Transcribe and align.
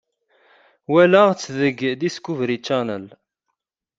Walaɣ-tt 0.91 1.47
deg 1.59 1.77
Discovery 2.01 2.57
Channel. 2.67 3.05